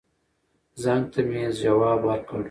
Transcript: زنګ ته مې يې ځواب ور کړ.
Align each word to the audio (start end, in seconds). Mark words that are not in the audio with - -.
زنګ 0.81 1.03
ته 1.13 1.21
مې 1.27 1.39
يې 1.45 1.49
ځواب 1.59 2.01
ور 2.07 2.19
کړ. 2.27 2.37